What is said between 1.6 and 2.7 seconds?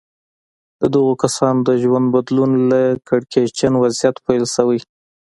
د ژوند بدلون